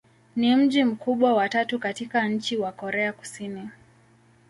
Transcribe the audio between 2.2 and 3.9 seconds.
nchi wa Korea Kusini.